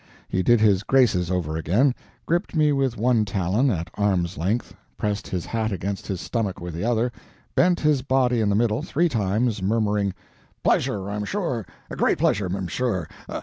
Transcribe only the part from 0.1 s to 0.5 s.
He